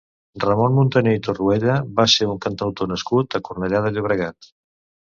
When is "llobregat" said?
3.97-4.55